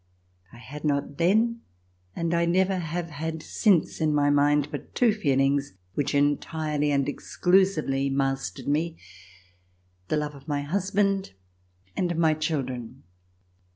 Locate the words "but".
4.71-4.95